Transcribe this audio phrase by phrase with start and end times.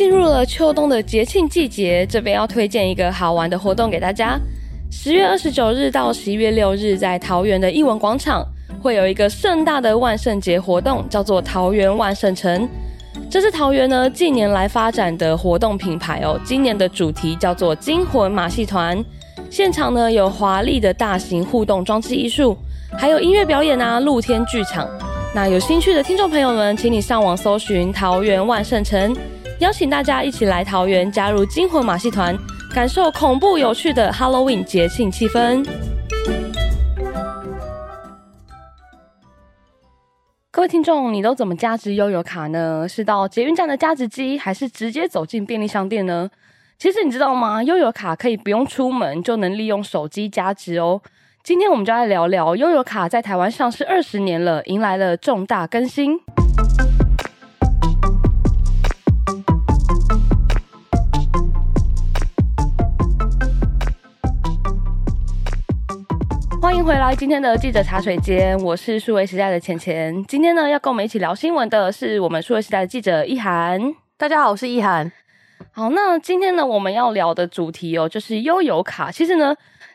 [0.00, 4.40] 进入了秋冬的节庆季节，这边要推荐一个好玩的活动给大家。
[4.90, 8.42] 十月二十九日到十一月六日，在桃园的艺文广场
[8.80, 12.66] 会有一个盛大的万圣节活动，叫做桃园万圣城。
[13.28, 16.40] 这是桃园呢近年来发展的活动品牌哦。
[16.46, 19.04] 今年的主题叫做惊魂马戏团，
[19.50, 22.56] 现场呢有华丽的大型互动装置艺术，
[22.96, 24.88] 还有音乐表演啊，露天剧场。
[25.34, 29.14] 那有兴趣的听众朋友们，请你上网搜寻桃园万圣城，
[29.60, 32.34] 邀请大家一起来桃园加入惊魂马戏团，
[32.74, 35.62] 感受恐怖有趣的 Halloween 节庆气氛。
[40.50, 42.88] 各位听众，你都怎么加值悠游卡呢？
[42.88, 46.30] 是到捷运站的加值机，还是直接走进便利商店呢？
[46.78, 47.62] 其实你知道吗？
[47.62, 51.02] 悠游卡可以不用出门就能利用手机加值哦。
[51.42, 56.18] 今天我们就来聊聊悠游卡在台湾上市二十年了，迎来了重大更新。
[66.80, 70.24] 迎回来，今天的记者茶水间，我是数位时代的钱钱。
[70.24, 73.94] 今天呢，要跟我们一起聊新闻的是我们数位时代的记者易涵。
[74.16, 75.12] 大家好，我是易涵。
[75.72, 79.12] 好，那今天呢，我们要聊的主题哦，就是悠游卡。
[79.12, 79.54] 其实呢。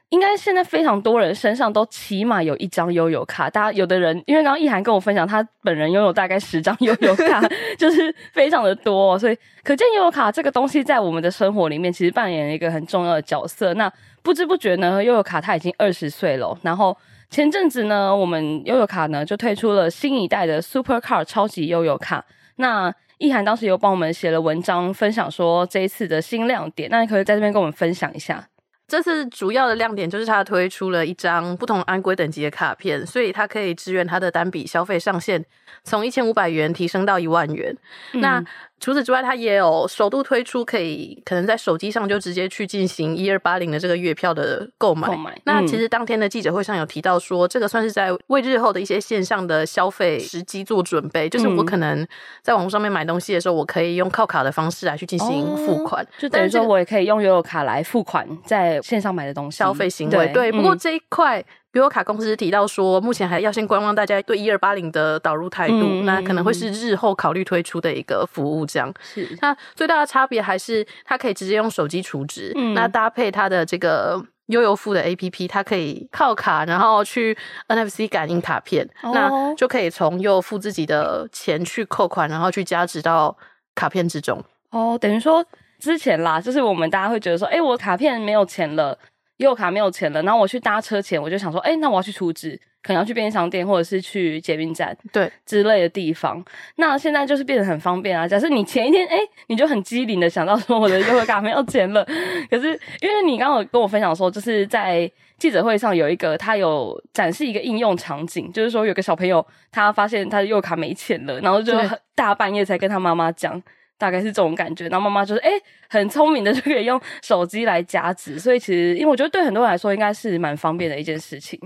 [0.09, 7.41] 应该现在非常多人身上都起码有一张悠游卡，大家有的人因为刚刚易涵跟我分享，他本人拥有大概十张悠游卡，
[7.75, 13.73] 就是非常的多哦，所以可见悠游卡这个东西在我们的生活里面其实扮演了一个很重要的角色。
[13.73, 13.91] 那
[14.25, 16.57] 不知不觉呢，悠游卡他已经二十岁了。
[16.63, 16.97] 然后
[17.29, 22.25] 前阵子呢，我们悠游卡呢就推出了新一代的 Super Card 超级悠游卡。
[22.55, 28.43] 那易涵当时有帮我们写了文章，分享说这一次的新亮点，那你可以在这边跟我们分享一下。
[28.87, 35.43] 这次主要的亮点就是它推出了一张不同安规等级的卡片，所以它可以支援它的单笔消费上限
[35.83, 37.75] 从一千五百元提升到一万元。
[38.13, 38.43] 嗯、那
[38.79, 45.07] 除此之外，它也有首度推出可以可能在手机上就直接去进行一二八零的这个月票的购买。
[45.07, 45.31] 购买。
[45.33, 51.29] 嗯、那其实当天的记者会上有提到说，这个算是在为日后的一些线上的消费时机做准备。
[51.29, 52.05] 就是我可能
[52.41, 60.27] 在网络上面买东西的时候，我可以用靠卡的方式来去进行付款，哦、就等于说我也可以用悠游卡来付款，在线上买的东西消费行为。
[60.27, 61.43] 对，对，不过这一块。
[61.75, 68.65] 嗯悠游卡公司提到说，目前还要先观望大家对一二八零的导入态度，嗯、那可能会是日后考虑推出的一个服务。
[68.65, 77.37] 这样是那最大的差别还是它可以直接用手机储值，嗯、那搭配它的这个悠游付的 APP，它可以靠卡，然后去
[77.67, 83.35] NFC 感应卡片，哦、那就可以从悠游付自己的钱去扣款，然后去加值到
[83.75, 84.41] 卡片之中。
[84.69, 85.45] 哦，等于说
[85.77, 88.97] 之前啦，就是我们大家会觉得说，哎、欸，我卡片没有钱了。
[89.37, 96.43] 悠游卡没有钱了，然后我去搭车前，我就想说，哎、欸，那我要去储值，可能要去便利商店或者是去捷运站，对之类的地方。
[96.77, 98.27] 那现在就是变得很方便啊。
[98.27, 102.05] 假设你前一天，哎、欸，你就很机灵的想到说我的悠游卡没有钱了，
[102.49, 102.67] 可是
[103.01, 111.73] 因为你刚刚有跟我分享说，就是在记者会上有一个他有展示一个应用场景，就是说有个小朋友他发现他的悠游卡没钱了，然后就
[112.15, 113.61] 大半夜才跟他妈妈讲。
[113.97, 121.59] 大概是这种感觉，然后妈妈就是哎、欸，很聪明的就可以用手机来加值，所以其实因为我觉得对很多人来说应该是蛮方便的一件事情。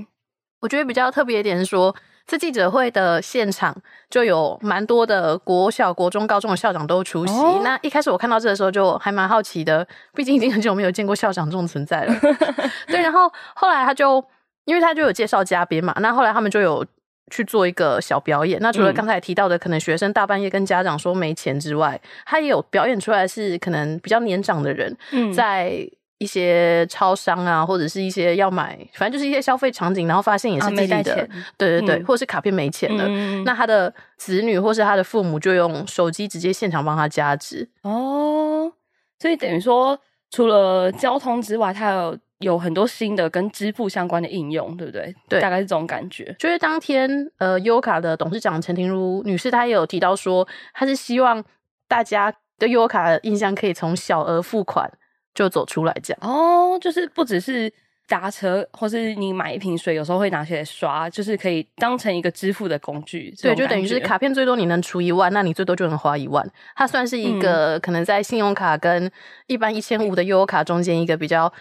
[0.62, 1.96] 我觉得比较特别一点是说，
[2.28, 3.76] 这记者会的现场
[4.10, 7.34] 就有蛮多的国小、国中、高中的校长都出席。
[7.34, 12.14] 哦、那一开始我看到这的时候就还蛮好奇的，毕竟已经很久没有见过校长这种存在了。
[12.88, 14.24] 对，然后后来他就
[14.66, 16.86] 因为他就有介绍嘉宾嘛，那后来他们就有。
[17.30, 18.60] 去做一个小表演。
[18.62, 24.96] 那除了刚才提到的，可能学生大半夜跟家长说没钱之外，他也有表演出来是可能比较年长的人，
[25.34, 25.88] 在
[26.18, 33.08] 一些超商啊，或者是一些要买，反正就是一些消费场景，然后发现也是自己的，对对对，或者是卡片没钱了，
[33.46, 37.70] 那他的子女或是他的父母就用手机直接现场帮他加值。
[37.84, 38.72] 哦，
[39.20, 39.98] 所以等于说，
[40.30, 42.18] 除了交通之外，他有。
[42.40, 45.14] 有很多新的跟支付相关的应用，对不对？
[45.28, 46.34] 对，大概是这种感觉。
[46.40, 51.44] 就是当天，呃，悠游卡的董事长陈婷如女士，她也有提到说，她是希望
[51.88, 54.90] 大家对悠游卡的印象可以从小额付款
[55.34, 56.20] 就走出来，这样。
[56.22, 57.70] 哦，就是不只是
[58.08, 63.36] 搭车，或是你买一瓶水，有时候会拿起来刷，就是可以当成一个支付的工具。
[63.42, 66.50] 对，就等于是卡片最多你能出一万，那你最多就能花一万。
[66.78, 69.12] 它算是一个、嗯、可能在信用卡跟
[69.48, 71.52] 一般一千五的悠游卡中间一个比较。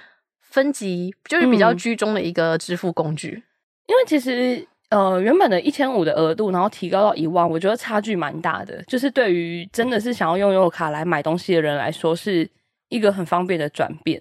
[0.50, 3.42] 分级就是比较居中的一个支付工具，嗯、
[3.88, 8.82] 因为其实呃原本的一千五的额度，然后提高到一万，我觉得差距蛮大的。
[8.84, 12.48] 就是对于真的是想要用悠游卡来买东西的人来说，是
[12.88, 14.20] 一个很方便的转变。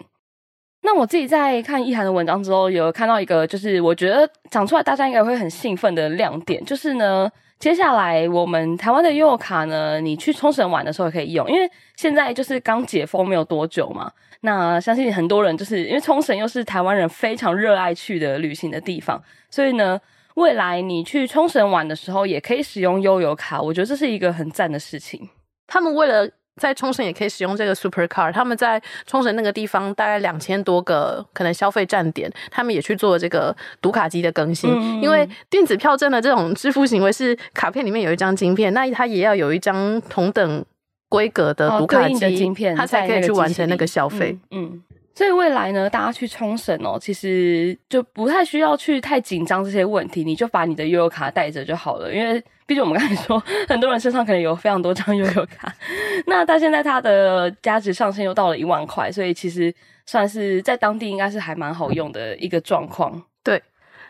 [0.88, 7.30] 那我自己在看易涵的文章之后，有看到一个，就是我觉得讲出来大家应该会很兴奋的亮点，就是呢，
[7.60, 14.10] 接下来我们台湾的悠游卡呢，你去冲绳玩的时候也可以用，因为现在就是刚解封没有多久嘛。
[14.40, 20.00] 那相信很多人就是因为冲绳又是台湾人非常热爱去的旅行的地方，所以呢，
[20.36, 25.28] 未来你去冲绳玩的时候也可以使用悠游卡，我觉得这是一个很赞的事情。
[25.68, 34.70] 他们为了在冲绳也可以使用这个 Super Card，他们在冲绳那个地方大概两千多个可能消费站点，他们也去做这个读卡机的更新。
[34.70, 40.66] 嗯、因为电子票证的这种支付行为是卡片里面有一张晶片，那它也要有一张同等
[41.10, 44.38] 规格的读卡机、晶片，它才可以去完成那个消费。
[44.52, 44.82] 嗯。
[45.18, 52.14] 所以未来呢，大家去冲绳哦，其实就不太需要去太紧张这些问题，你就把你的悠游卡带着就好了。
[52.14, 55.74] 因为毕竟我们刚才说，很多人身上可能有非常多张悠游卡，
[56.28, 59.74] 那他现在它的价值上限又到了一万块，所以其实
[60.06, 63.20] 算是在当地应该是还蛮好用的一个状况。
[63.44, 63.60] 对，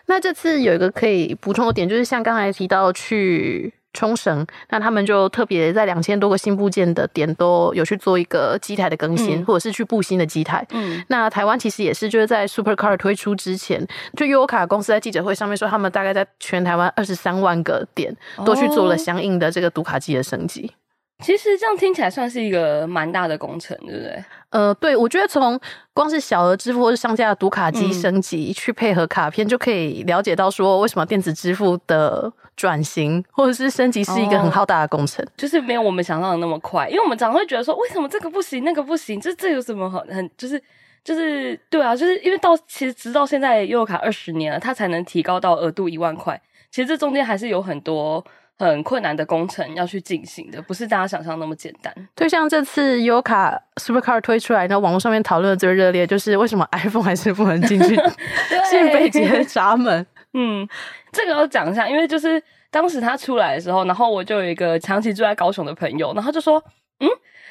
[0.07, 3.73] 那这次有一个可以补充的点，就是像刚才提到去。
[3.97, 10.63] 冲绳，那他们就特别在两千多个新部件的点都有去做一个机台的更新，嗯、或者是去布新的机台。
[10.69, 13.83] 嗯，那台湾其实也是，就是在 Super Card 推出之前，
[14.15, 18.15] 就悠游卡公司在记者会上面说，他们大概在全台湾二十三万个点
[18.45, 20.71] 都去做了相应的这个读卡机的升级。
[20.71, 20.85] 哦
[21.23, 24.23] 其实这样听起来算是一个蛮大的工程，对不对？
[24.51, 25.59] 呃，对，我觉得从
[25.93, 36.87] 光是小额支付或是商家的读卡机升级，去配合卡片，就可以了解到说，为什么电子支付的转型或者是升级是一个很浩大的工程，哦，就是没有我们想象的那么快。
[36.87, 39.19] 因为我们常会觉得说，为什么这个不行，那个不行？
[39.19, 40.61] 这这有什么很很就是
[41.03, 41.95] 就是对啊？
[41.95, 46.39] 就是因为到其实直到现在悠游卡二十年了，它才能提高到额度一万块。
[46.69, 48.23] 其实这中间还是有很多。
[48.59, 51.93] 很困难的工程要去进行的，不是大家想象那么简单。
[52.15, 57.95] 对，像这次悠游卡 Super Card 推出来，那网络上面讨论的最热烈，就是为什么 iPhone 还是不能进去
[58.69, 60.05] 进北捷的闸门？
[60.33, 60.67] 嗯，
[61.11, 66.61] 这个要讲一下，因为就是当时他出来的时候，然后我就有一个长期住在高雄的朋友，然后就说
[66.99, 67.07] ：“嗯，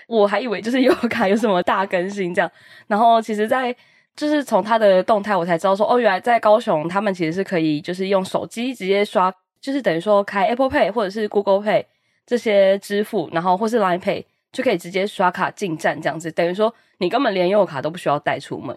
[0.09, 2.51] 我还以为就是悠游卡有什么大更新这样。”
[2.89, 3.75] 然后其实，在
[4.17, 9.33] 就是从他的动态，我才知道说：“哦，原来在高雄，他们其实是可以就是用手机直接刷。”
[9.67, 11.85] 就是等于说开 Apple Pay 或者是 Google Pay
[12.25, 18.77] 这些支付，然后或是 Line Pay 就可以直接刷卡进站这样子，等于说你根本连用卡都不需要带出门。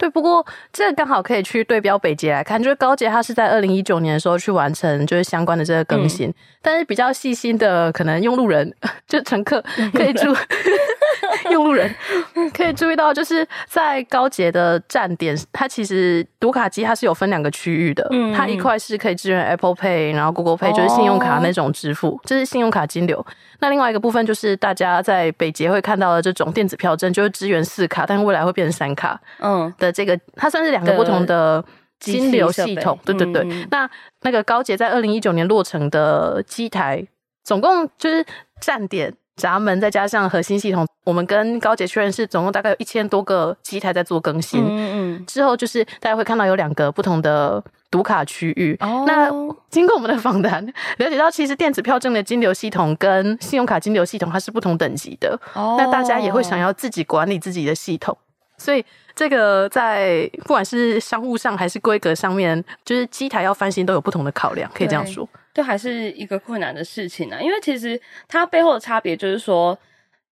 [0.00, 8.74] 对，不过这个刚好可以去对标北捷来看，就是高捷它是在二零一九年的时候去完成就是相关的这个更新，嗯、但是比较细心的可能用路人
[9.06, 9.62] 就乘客
[9.92, 10.34] 可以注。
[11.50, 11.92] 用路人
[12.54, 18.06] 可以注意到，就是在高捷的站点，它其实读卡机它是有分两个区域的。
[18.10, 23.24] 嗯，它一块是可以支援 Apple Pay，然后 Google Pay 就是信用卡那种支付，这、就是信用卡金流。
[23.58, 29.20] 那另外一个部分就是大家在北捷会看到的这种电子票证，就是支援四卡，但是未来会变成三卡。
[29.40, 31.64] 嗯，的这个它算是两个不同的
[31.98, 32.98] 金流系统。
[33.04, 33.44] 对对对。
[33.70, 33.88] 那
[34.22, 37.06] 那个高捷在二零一九年落成的机台，
[37.44, 38.24] 总共就是
[38.60, 39.14] 站点。
[39.36, 44.62] 闸门再加上核心系统，我们跟高捷确认是总共大概有一千多个机台在做更新。
[44.62, 45.26] 嗯嗯。
[45.26, 48.76] 之后就是大家会看到有两个不同的读卡区域。
[48.80, 49.04] 哦。
[49.06, 49.30] 那
[49.70, 50.62] 经过我们的访谈，
[50.98, 55.40] 了解到其实电子票证的金流系统跟信用卡金流系统它是不同等级的。
[55.54, 55.76] 哦。
[55.78, 58.14] 那大家也会想要自己管理自己的系统，
[58.60, 58.84] 所以
[59.14, 65.26] 这个在不管是商务上还是规格上面，就是机台要翻新都有不同的考量，可以这样说。
[65.52, 69.76] 这还是一个困难的事情呢、啊，因为其实它背后的差别就是说，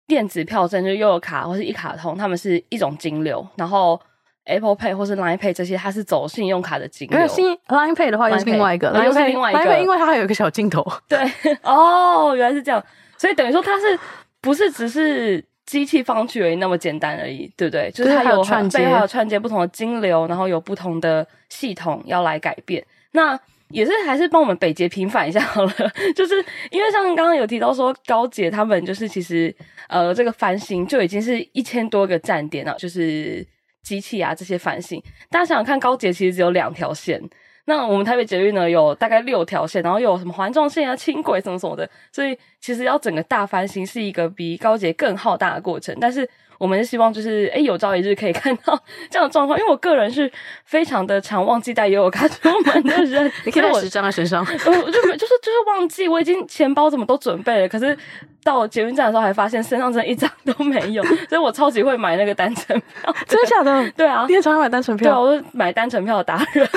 [0.06, 4.00] 电子票证就是悠游卡或是一卡通，它们是一种金流，然后
[4.44, 7.26] Apple Pay 或是 Line Pay 这些，它是走信用卡的金流。
[7.26, 10.86] 信 Line Pay 的话又是另外一个，又是另外一个，因为它还有一个小镜头。
[11.08, 11.18] 对，
[11.62, 12.82] 哦，原来是这样，
[13.16, 13.98] 所以等于说它是
[14.40, 17.90] 不是只是机器放上去而已那么简单而已，对不对？
[17.90, 22.82] 就是它有串接，还有串接不同的金流，然后有不同的系统要来改变。
[23.12, 25.72] 那也是还是帮我们北捷平反一下好了，
[26.16, 26.34] 就是
[26.70, 29.54] 因为像刚刚有提到说高捷他们就是其实
[29.88, 33.46] 呃这个翻新就已经是一千多个站点了，就是
[33.82, 37.22] 机器啊这些翻新，大家想想看，高捷其实只有两条线，
[37.68, 46.28] 那我们台北捷运呢有大概六条线，然后有什么环状线啊、轻轨什么什么的，所以其实要整个大翻新是一个比高捷更浩大的过程，但是。
[46.58, 50.30] 我们是希望就是哎、欸、有朝一日可以看到 这样的状况，因为我个人是
[50.64, 53.30] 非常的常忘记带悠游卡出门的人。
[53.46, 57.96] 你可以带十张在身上， 我就就是就是忘记，我已经钱包怎么都准备了，可是
[58.42, 63.14] 到捷运站的时候还发现身上真的一张都没有，所以我超级会买那个单程票。
[63.26, 63.90] 真的假的？
[63.92, 65.10] 对啊，你也常常买单程票？
[65.10, 66.68] 对啊，我是买单程票的达人。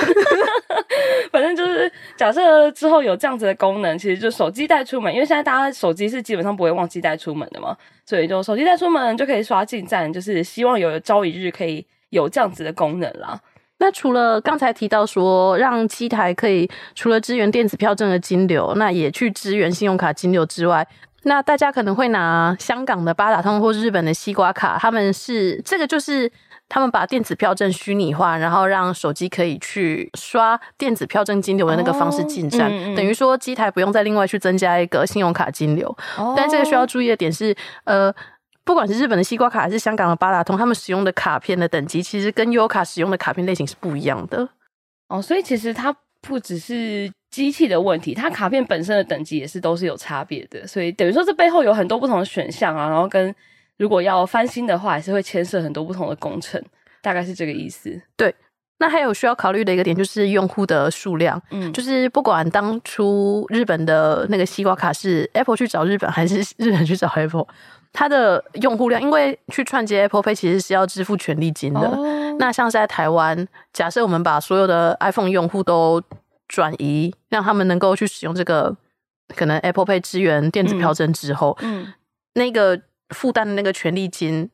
[1.30, 7.74] 反正就是假设之后有这样子的功能，其实就手机带出门，因为现在大家手机是基本上不会忘记带出门的嘛。
[8.12, 13.40] 所以就手机带出门就可以刷进站，就是希望有朝一日可以有这样子的功能啦。
[13.78, 20.86] 那除了刚才提到说，让机台可以除了支援电子票证的金流，那也去支援信用卡金流之外，
[21.22, 26.30] 那大家可能会拿香港的八达通或日本的西瓜卡，他们是这个就是
[26.74, 35.94] 他们把电子票证虚拟化，然后让手机可以去刷电子票证金流的那个方式进站，哦嗯嗯、等于说机台不用再另外去增加一个信用卡金流。
[36.16, 38.10] 哦、但这个需要注意的点是，呃。
[38.64, 44.48] 不管是日本的西瓜卡还是香港的八达通，他们使用的卡片的等级其实跟优卡使用的卡片类型是不一样的
[45.08, 45.20] 哦。
[45.20, 50.64] 所以其实它不只是机器的问题，它卡片本身的等级也是都是有差别的。
[50.64, 53.34] 所以等于说这背后有很多不同的选项啊，然后跟
[53.78, 56.62] 如果要翻新的话，还是会牵涉很多不同的工程，
[57.00, 58.00] 大概是这个意思。
[58.16, 58.34] 对，
[58.78, 67.46] 那还有需要考虑的一个点就是用户的数量，嗯，就是不管当初日本的那个西瓜卡是 Apple 去找日本，还是 日本去找 Apple。
[67.94, 71.80] 它的用户量，因为去串接 Apple Pay 其实是要支付权利金的。
[71.80, 72.36] Oh.
[72.38, 76.02] 那像是在台湾，假设我们把所有的 iPhone 用户都
[76.48, 78.74] 转移，让他们能够去使用这个
[79.36, 81.92] 可能 Apple Pay 支援电子票证之后，嗯，嗯
[82.32, 82.80] 那个
[83.12, 84.48] 负担的那个权利金，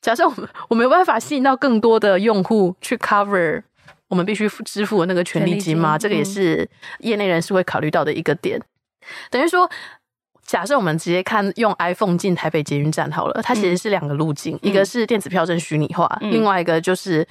[0.00, 3.62] 假设我们我没有办法吸引到更多的用户去 cover
[4.08, 5.96] 我们必须支付的那个权利金吗？
[5.96, 8.60] 这个也是业内人士会考虑到的一个点，
[9.30, 9.70] 等于说。
[10.44, 17.26] 假设我们直接看用 iPhone 进台北捷运站好了，它其实是两个路径，嗯、一个是电子票证虚拟化，嗯、另外一个就是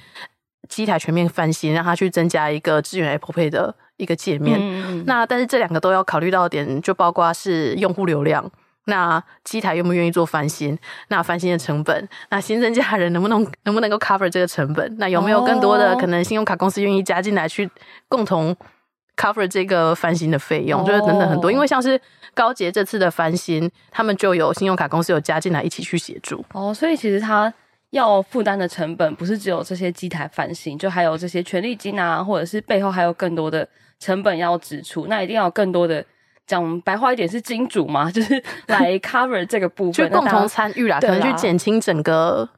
[0.66, 4.58] 机台全面翻新，让它去增加一个支援 Apple Pay 的一个界面。
[4.58, 8.50] 嗯、那但是这两个都要考虑到的点，就包括是用户流量，
[8.86, 17.70] 那机台愿不愿意做翻新，那翻新的成本，那新增加人能不能能不能够 cover 这个成本，那有没有更多的可能信用卡公司愿意加进来去
[18.08, 18.56] 共同
[19.16, 22.00] cover 这个翻新的费用，就是等等很多，因为像是。
[22.34, 26.42] 高捷这次的翻新，他们就有信用卡公司有加进来一起去协助。
[26.54, 27.52] 哦，所以其实他
[27.90, 33.68] 要负担的成本不是只有这些机台翻新，就还有这些权利金啊，或者是背后还有更多的
[34.00, 36.02] 成本要支出，那一定要有更多的
[36.46, 42.48] 讲白话一点是金主嘛， 就是来 cover 这个部分，就共同参与啦，可能去减轻整个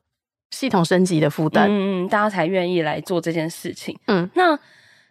[0.51, 4.59] 系统升级的负担，嗯嗯，大家才愿意来做这件事情，嗯，那。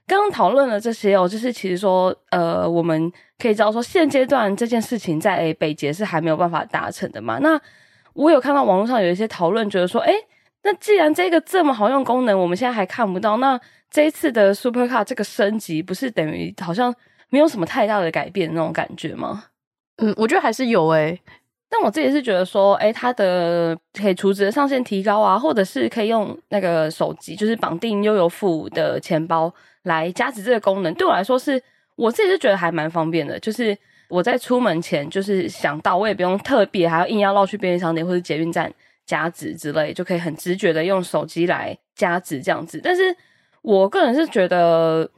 [0.06, 7.40] 刚刚讨论了这些哦，就是其实说，呃，我们可以知道说，现阶段这件事情在北捷是还没有办法达成的嘛。
[7.40, 7.58] 那
[8.12, 10.14] 我有看到网络上有一些讨论，觉得说，诶，
[10.64, 13.58] 那既然这个这么好用功能，我们现在还看不到，那
[13.90, 16.94] 这一次的 Supercard 这个升级，不是等于好像
[17.34, 19.46] 没有什么太大的改变那种感觉吗？
[19.98, 21.20] 嗯，我觉得还是有诶。
[21.68, 29.52] 但我自己是觉得说，诶，它的可以储值的上限提高啊，或者是可以用那个手机，就是绑定悠游付的钱包。
[29.82, 31.60] 来加值这个功能，对我来说是，
[31.96, 33.40] 我自己是觉得还蛮方便的。
[33.40, 33.76] 就是
[34.10, 38.72] 我在出门前，就是想到我也不用特别还要硬要绕去便利商店或者捷运站
[39.08, 42.80] 加值之类，就可以很直觉的用手机来加值这样子。
[42.84, 43.04] 但是
[43.64, 45.10] 我个人是觉得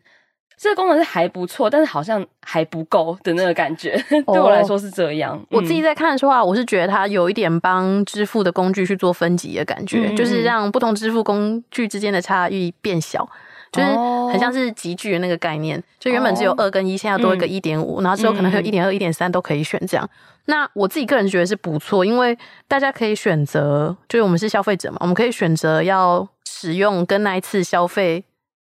[0.57, 3.93] 这个功能是还不错，但是好像还不够的那个感觉。
[4.25, 5.35] 哦、 对我来说是这样。
[5.35, 13.27] 嗯、我自己在看的时候啊，我是觉得它有一点帮支付的工具去做分级的感觉，嗯、就是让不同支付工具之间的差异变小。
[13.71, 13.89] 就是
[14.31, 20.09] 很像是集聚的那个概念，就原本只有二跟一，现在要多一个一点五，然后之后可能还有一点二、一点三都可以选这样。
[20.45, 22.37] 那我自己个人觉得是不错，因为
[22.69, 28.23] 大家可以选择，就是我们是消费者嘛，我们可以选择要使用跟那一次消费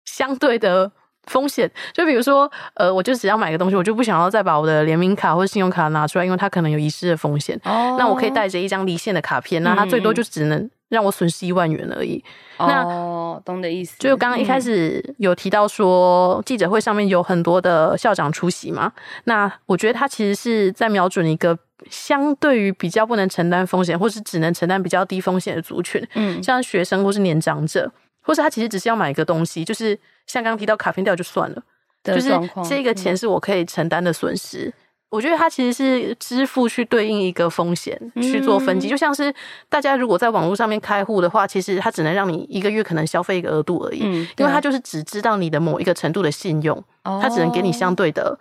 [0.06, 0.92] 相对的
[1.26, 1.70] 风险。
[1.94, 7.60] 就比如说，呃，我就只要买个东西，我就不想要再把我的联名卡或者信用卡拿出来，因为它可能有遗失的风险。
[7.64, 10.70] 那我可以带着一张离线的卡片，那它最多就只能。
[10.92, 12.22] 让我损失一万元而已。
[12.60, 13.96] 那哦，懂的意思。
[13.98, 18.92] 就刚刚一开始有提到说，嗯、记者会上面有很多的校长出席嘛。
[19.24, 21.58] 那我觉得他其实是在瞄准一个
[21.90, 26.06] 相对于比较不能承担风险，或是只能承担比较低风险的族群。
[26.16, 27.90] 嗯，像学生或是年长者，
[28.22, 29.98] 或是他其实只是要买一个东西，就是
[30.28, 31.64] 像刚刚提到卡片掉就算了，
[32.04, 32.30] 就是
[32.68, 34.68] 这个钱是我可以承担的损失。
[34.68, 34.74] 嗯
[35.12, 39.34] 我觉得它其实是支付去对应一个风险去做分级，嗯、就像是
[39.68, 48.40] 大家如果在网络上面开户的话，其实它只能让你一个月可能消费一个额度而已，嗯、因为它就是只知道你的某一个程度的信用，哦、它只能给你相对的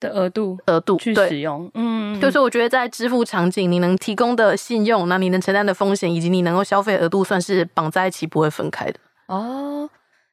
[0.00, 1.70] 的额度额度去使用。
[1.74, 8.98] 嗯，就是我觉得在支付场景，你能提供的信用，那你能承担的风险，以及你能够消费额度，算是绑在一起不会分开的。
[9.26, 9.88] 哦，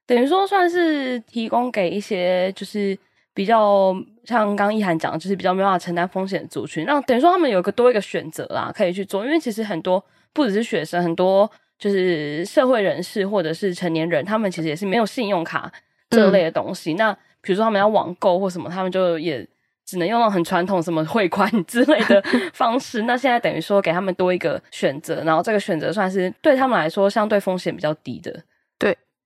[0.05, 2.97] 等于说算是提供给一些就是。
[3.35, 3.91] 比较
[4.25, 9.25] 像刚刚一涵讲，就是比较没办法承担风险的族群，那等于说他们有一个多一个选择啦，可以去做。
[9.25, 15.71] 因为其实很多不只是学生，很多就是社会人士或者是成年人，他们其实也是没有信用卡
[16.11, 16.93] 这类的东西。
[16.93, 19.43] 嗯、那比如说他们要网购或什么，他们就也
[19.83, 22.21] 只能用那种很传统什么汇款 之类的
[22.53, 23.01] 方式。
[23.01, 28.43] 那现在等于说给他们多一个选择，然后这个选择算是对他们来说相对风险比较低的。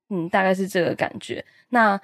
[0.09, 1.43] 嗯，大概是这个感觉。
[1.69, 1.99] 那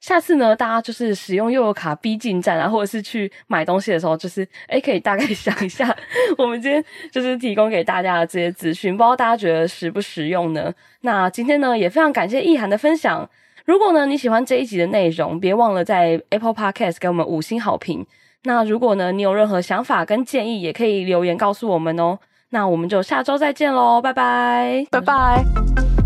[0.00, 5.96] 下次呢，大家就是使用悠游卡逼进站啊，或者是去买东西的时候，就是诶可以大概 想一下，
[6.38, 10.72] 我们今天就是提供给大家的这些资讯，不知道大家觉得实不实用呢？
[11.00, 13.28] 那今天呢，也非常感谢易涵的分享。
[13.64, 18.06] 如果呢你喜欢这一集的内容，别忘了在 Apple Podcast 给我们五星好评。
[18.44, 22.20] 那如果呢你有任何想法跟建议，也可以留言告诉我们哦。
[22.50, 25.97] 那我们就下周再见喽，拜拜，拜拜。